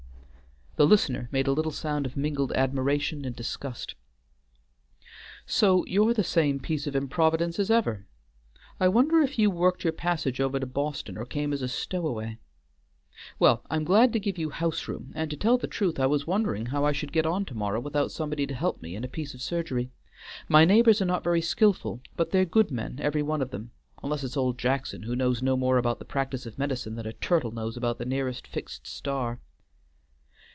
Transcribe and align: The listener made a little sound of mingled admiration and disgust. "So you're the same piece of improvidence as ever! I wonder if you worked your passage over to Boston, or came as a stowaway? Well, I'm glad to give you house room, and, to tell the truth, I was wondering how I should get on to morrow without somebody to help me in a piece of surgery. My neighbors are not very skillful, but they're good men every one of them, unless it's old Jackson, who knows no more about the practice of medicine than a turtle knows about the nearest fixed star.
The 0.77 0.87
listener 0.87 1.27
made 1.33 1.47
a 1.47 1.51
little 1.51 1.73
sound 1.73 2.05
of 2.05 2.15
mingled 2.15 2.53
admiration 2.53 3.25
and 3.25 3.35
disgust. 3.35 3.93
"So 5.45 5.85
you're 5.85 6.13
the 6.13 6.23
same 6.23 6.61
piece 6.61 6.87
of 6.87 6.95
improvidence 6.95 7.59
as 7.59 7.69
ever! 7.69 8.05
I 8.79 8.87
wonder 8.87 9.19
if 9.19 9.37
you 9.37 9.51
worked 9.51 9.83
your 9.83 9.91
passage 9.93 10.39
over 10.39 10.61
to 10.61 10.65
Boston, 10.65 11.17
or 11.17 11.25
came 11.25 11.51
as 11.51 11.61
a 11.61 11.67
stowaway? 11.67 12.37
Well, 13.37 13.63
I'm 13.69 13.83
glad 13.83 14.13
to 14.13 14.19
give 14.19 14.37
you 14.37 14.49
house 14.49 14.87
room, 14.87 15.11
and, 15.13 15.29
to 15.29 15.35
tell 15.37 15.57
the 15.57 15.67
truth, 15.67 15.99
I 15.99 16.05
was 16.07 16.25
wondering 16.25 16.67
how 16.67 16.85
I 16.85 16.93
should 16.93 17.11
get 17.11 17.25
on 17.25 17.43
to 17.47 17.53
morrow 17.53 17.81
without 17.81 18.09
somebody 18.13 18.47
to 18.47 18.55
help 18.55 18.81
me 18.81 18.95
in 18.95 19.03
a 19.03 19.07
piece 19.09 19.33
of 19.33 19.41
surgery. 19.41 19.91
My 20.47 20.63
neighbors 20.63 21.01
are 21.01 21.05
not 21.05 21.23
very 21.23 21.41
skillful, 21.41 21.99
but 22.15 22.31
they're 22.31 22.45
good 22.45 22.71
men 22.71 22.97
every 23.01 23.21
one 23.21 23.41
of 23.41 23.51
them, 23.51 23.71
unless 24.01 24.23
it's 24.23 24.37
old 24.37 24.57
Jackson, 24.57 25.03
who 25.03 25.17
knows 25.17 25.43
no 25.43 25.57
more 25.57 25.77
about 25.77 25.99
the 25.99 26.05
practice 26.05 26.45
of 26.45 26.57
medicine 26.57 26.95
than 26.95 27.05
a 27.05 27.13
turtle 27.13 27.51
knows 27.51 27.75
about 27.75 27.97
the 27.97 28.05
nearest 28.05 28.47
fixed 28.47 28.87
star. 28.87 29.41